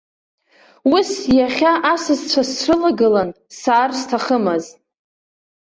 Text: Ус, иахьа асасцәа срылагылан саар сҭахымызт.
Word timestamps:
Ус, 0.95 1.09
иахьа 1.37 1.71
асасцәа 1.93 2.41
срылагылан 2.51 3.29
саар 3.59 3.91
сҭахымызт. 3.99 4.75